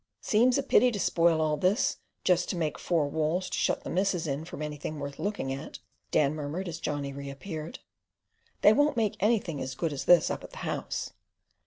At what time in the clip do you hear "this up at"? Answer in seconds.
10.05-10.49